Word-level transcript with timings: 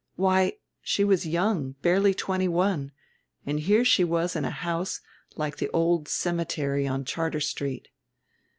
Why, 0.15 0.53
she 0.81 1.03
was 1.03 1.27
young, 1.27 1.73
barely 1.83 2.15
twenty 2.15 2.47
one; 2.47 2.91
and 3.45 3.59
here 3.59 3.85
she 3.85 4.03
was 4.03 4.35
in 4.35 4.45
a 4.45 4.49
house 4.49 4.99
like 5.35 5.57
the 5.57 5.69
old 5.69 6.07
cemetery 6.07 6.87
on 6.87 7.05
Charter 7.05 7.39
Street. 7.39 7.87